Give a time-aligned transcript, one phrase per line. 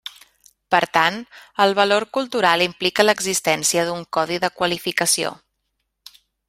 [0.75, 1.19] Per tant,
[1.65, 5.35] el valor cultural implica l'existència d'un codi de qualificació.